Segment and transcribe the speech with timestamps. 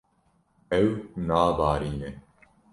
[0.79, 0.89] Ew
[1.27, 2.09] nabarîne.